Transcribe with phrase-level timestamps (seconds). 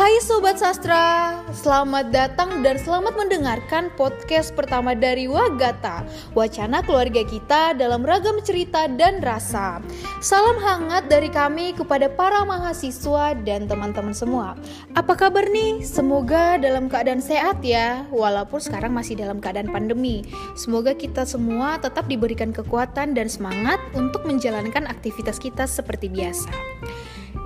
[0.00, 7.76] Hai Sobat Sastra, selamat datang dan selamat mendengarkan podcast pertama dari Wagata Wacana keluarga kita
[7.76, 9.84] dalam ragam cerita dan rasa.
[10.24, 14.56] Salam hangat dari kami kepada para mahasiswa dan teman-teman semua.
[14.96, 15.84] Apa kabar nih?
[15.84, 20.24] Semoga dalam keadaan sehat ya Walaupun sekarang masih dalam keadaan pandemi.
[20.56, 26.48] Semoga kita semua tetap diberikan kekuatan dan semangat untuk menjalankan aktivitas kita seperti biasa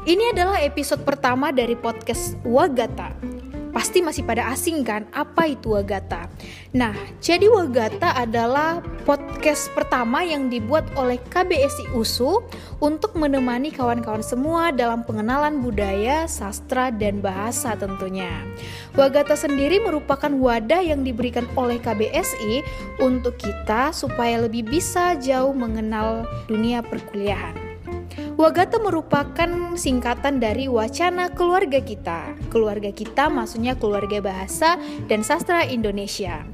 [0.04, 3.16] ini adalah episode pertama dari podcast Wagata.
[3.74, 6.28] Pasti masih pada asing kan apa itu Wagata?
[6.76, 12.44] Nah, jadi Wagata adalah podcast pertama yang dibuat oleh KBSI USU
[12.84, 18.44] untuk menemani kawan-kawan semua dalam pengenalan budaya, sastra, dan bahasa tentunya.
[18.94, 22.62] Wagata sendiri merupakan wadah yang diberikan oleh KBSI
[23.02, 27.63] untuk kita supaya lebih bisa jauh mengenal dunia perkuliahan.
[28.44, 32.36] Wagata merupakan singkatan dari wacana keluarga kita.
[32.52, 34.76] Keluarga kita maksudnya keluarga bahasa
[35.08, 36.44] dan sastra Indonesia.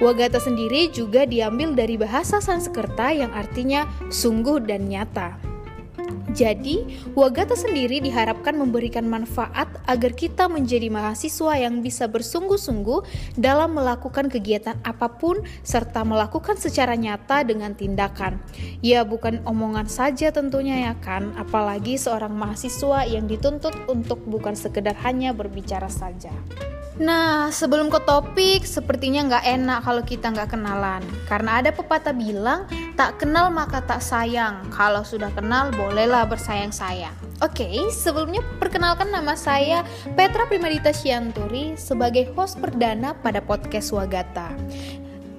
[0.00, 5.49] Wagata sendiri juga diambil dari bahasa Sanskerta yang artinya sungguh dan nyata.
[6.30, 6.86] Jadi,
[7.18, 13.02] Wagata sendiri diharapkan memberikan manfaat agar kita menjadi mahasiswa yang bisa bersungguh-sungguh
[13.34, 18.38] dalam melakukan kegiatan apa pun serta melakukan secara nyata dengan tindakan.
[18.78, 24.94] Ya, bukan omongan saja tentunya ya kan, apalagi seorang mahasiswa yang dituntut untuk bukan sekedar
[25.02, 26.30] hanya berbicara saja.
[27.00, 31.00] Nah, sebelum ke topik, sepertinya nggak enak kalau kita nggak kenalan.
[31.24, 34.68] Karena ada pepatah bilang, tak kenal maka tak sayang.
[34.68, 37.16] Kalau sudah kenal, bolehlah bersayang-sayang.
[37.40, 39.80] Oke, okay, sebelumnya perkenalkan nama saya
[40.12, 44.52] Petra Primadita Sianturi sebagai host perdana pada podcast Wagata.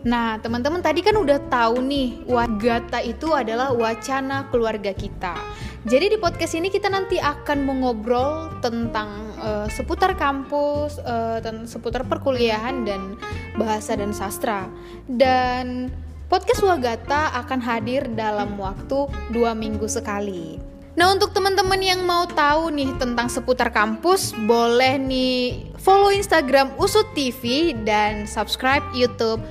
[0.01, 5.37] Nah, teman-teman tadi kan udah tahu nih, Wagata itu adalah wacana keluarga kita.
[5.81, 12.05] Jadi di podcast ini kita nanti akan mengobrol tentang uh, seputar kampus, uh, tentang seputar
[12.05, 13.17] perkuliahan dan
[13.57, 14.69] bahasa dan sastra.
[15.09, 15.89] Dan
[16.29, 20.61] podcast Wagata akan hadir dalam waktu dua minggu sekali.
[20.93, 27.09] Nah untuk teman-teman yang mau tahu nih tentang seputar kampus, boleh nih follow Instagram Usut
[27.17, 29.41] TV dan subscribe YouTube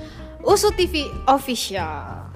[0.46, 2.29] Usut TV Official.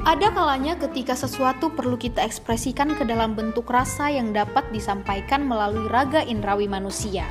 [0.00, 5.92] Ada kalanya ketika sesuatu perlu kita ekspresikan ke dalam bentuk rasa yang dapat disampaikan melalui
[5.92, 7.28] raga indrawi manusia.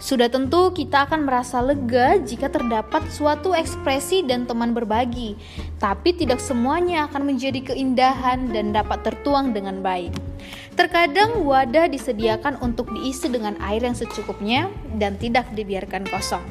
[0.00, 5.36] Sudah tentu kita akan merasa lega jika terdapat suatu ekspresi dan teman berbagi,
[5.76, 10.16] tapi tidak semuanya akan menjadi keindahan dan dapat tertuang dengan baik.
[10.76, 14.68] Terkadang wadah disediakan untuk diisi dengan air yang secukupnya
[15.00, 16.44] dan tidak dibiarkan kosong.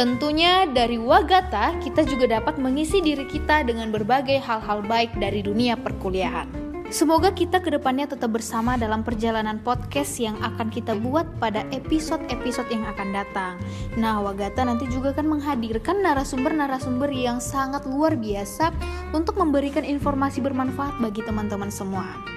[0.00, 5.76] Tentunya dari Wagata kita juga dapat mengisi diri kita dengan berbagai hal-hal baik dari dunia
[5.76, 6.48] perkuliahan.
[6.88, 12.70] Semoga kita ke depannya tetap bersama dalam perjalanan podcast yang akan kita buat pada episode-episode
[12.72, 13.60] yang akan datang.
[13.98, 18.72] Nah, Wagata nanti juga akan menghadirkan narasumber-narasumber yang sangat luar biasa
[19.12, 22.35] untuk memberikan informasi bermanfaat bagi teman-teman semua.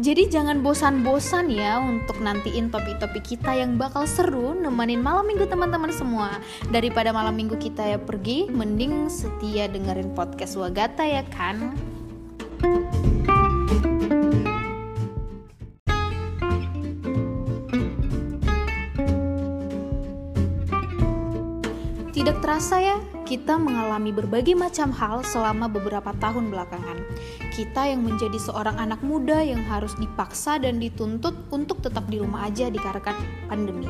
[0.00, 5.92] Jadi jangan bosan-bosan ya untuk nantiin topik-topik kita yang bakal seru nemenin malam minggu teman-teman
[5.92, 6.40] semua.
[6.72, 11.76] Daripada malam minggu kita ya pergi, mending setia dengerin podcast Wagata ya kan?
[22.16, 22.96] Tidak terasa ya,
[23.30, 26.98] kita mengalami berbagai macam hal selama beberapa tahun belakangan.
[27.54, 32.50] Kita yang menjadi seorang anak muda yang harus dipaksa dan dituntut untuk tetap di rumah
[32.50, 33.14] aja dikarenakan
[33.46, 33.86] pandemi.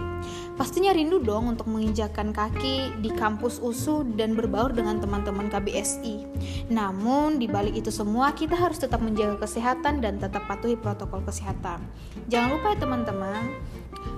[0.61, 6.29] Pastinya rindu dong untuk menginjakan kaki di kampus USU dan berbaur dengan teman-teman KBSI.
[6.69, 11.81] Namun, di balik itu semua, kita harus tetap menjaga kesehatan dan tetap patuhi protokol kesehatan.
[12.29, 13.57] Jangan lupa ya teman-teman,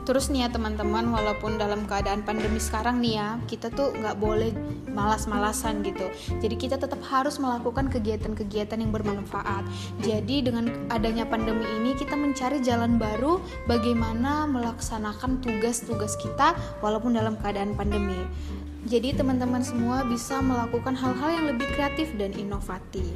[0.03, 4.51] Terus nih ya teman-teman, walaupun dalam keadaan pandemi sekarang nih ya, kita tuh nggak boleh
[4.91, 6.11] malas-malasan gitu.
[6.43, 9.63] Jadi kita tetap harus melakukan kegiatan-kegiatan yang bermanfaat.
[10.03, 13.39] Jadi dengan adanya pandemi ini kita mencari jalan baru
[13.71, 18.19] bagaimana melaksanakan tugas-tugas kita walaupun dalam keadaan pandemi.
[18.83, 23.15] Jadi teman-teman semua bisa melakukan hal-hal yang lebih kreatif dan inovatif.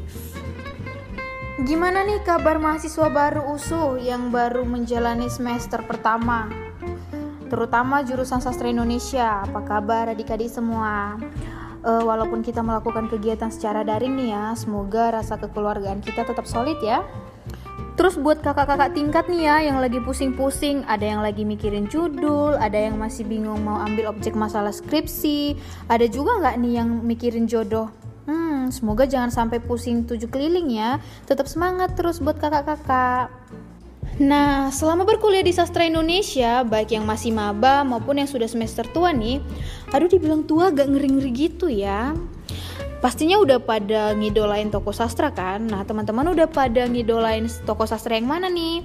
[1.57, 6.53] Gimana nih kabar mahasiswa baru USU yang baru menjalani semester pertama?
[7.49, 9.41] Terutama jurusan sastra Indonesia.
[9.41, 11.17] Apa kabar adik-adik semua?
[11.81, 16.77] Uh, walaupun kita melakukan kegiatan secara daring nih ya, semoga rasa kekeluargaan kita tetap solid
[16.85, 17.01] ya.
[17.97, 22.77] Terus buat kakak-kakak tingkat nih ya yang lagi pusing-pusing, ada yang lagi mikirin judul, ada
[22.77, 25.57] yang masih bingung mau ambil objek masalah skripsi,
[25.89, 27.89] ada juga nggak nih yang mikirin jodoh
[28.27, 30.99] Hmm, semoga jangan sampai pusing tujuh keliling ya.
[31.31, 33.31] Tetap semangat terus buat kakak-kakak.
[34.17, 39.13] Nah, selama berkuliah di sastra Indonesia, baik yang masih maba maupun yang sudah semester tua
[39.13, 39.45] nih,
[39.93, 42.17] aduh dibilang tua gak ngeri-ngeri gitu ya.
[43.05, 45.69] Pastinya udah pada ngidolain toko sastra kan?
[45.69, 48.83] Nah, teman-teman udah pada ngidolain toko sastra yang mana nih?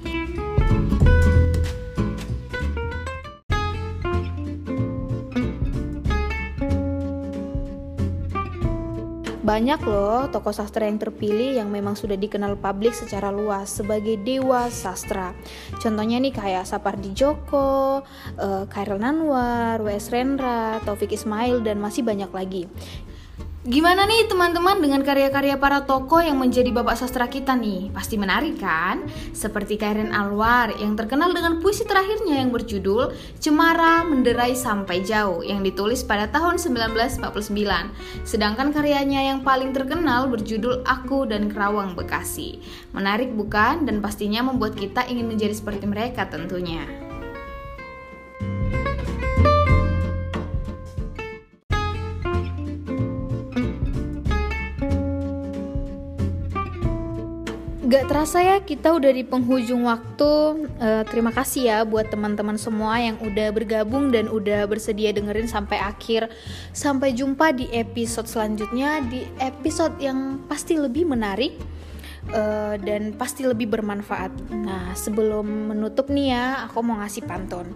[9.52, 14.72] Banyak loh tokoh sastra yang terpilih yang memang sudah dikenal publik secara luas sebagai dewa
[14.72, 15.36] sastra.
[15.76, 18.00] Contohnya nih kayak Sapardi Djoko,
[18.40, 20.08] uh, Khairil Nanwar, W.S.
[20.08, 22.64] Rendra, Taufik Ismail, dan masih banyak lagi.
[23.62, 27.94] Gimana nih teman-teman dengan karya-karya para tokoh yang menjadi bapak sastra kita nih?
[27.94, 29.06] Pasti menarik kan?
[29.38, 35.62] Seperti Karen Alwar yang terkenal dengan puisi terakhirnya yang berjudul Cemara Menderai Sampai Jauh yang
[35.62, 37.22] ditulis pada tahun 1949.
[38.26, 42.66] Sedangkan karyanya yang paling terkenal berjudul Aku dan Kerawang Bekasi.
[42.98, 43.86] Menarik bukan?
[43.86, 47.11] Dan pastinya membuat kita ingin menjadi seperti mereka tentunya.
[57.92, 60.32] Gak terasa ya kita udah di penghujung waktu.
[60.80, 65.76] Uh, terima kasih ya buat teman-teman semua yang udah bergabung dan udah bersedia dengerin sampai
[65.76, 66.32] akhir.
[66.72, 71.60] Sampai jumpa di episode selanjutnya di episode yang pasti lebih menarik.
[72.32, 74.30] Uh, dan pasti lebih bermanfaat.
[74.54, 77.74] Nah, sebelum menutup nih ya, aku mau ngasih pantun.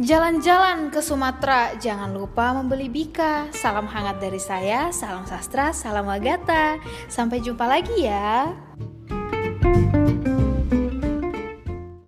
[0.00, 3.52] Jalan-jalan ke Sumatera, jangan lupa membeli bika.
[3.52, 6.80] Salam hangat dari saya, salam sastra, salam Agatha.
[7.12, 8.56] Sampai jumpa lagi ya.